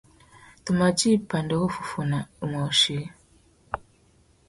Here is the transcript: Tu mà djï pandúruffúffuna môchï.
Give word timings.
Tu 0.63 0.69
mà 0.77 0.87
djï 0.97 1.11
pandúruffúffuna 1.29 2.19
môchï. 2.51 2.97